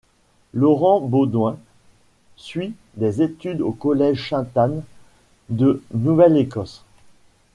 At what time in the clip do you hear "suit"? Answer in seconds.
2.35-2.73